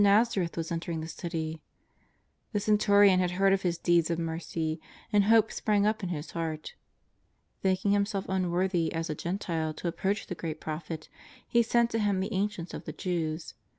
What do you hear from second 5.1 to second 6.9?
and hope sprang up in his heart.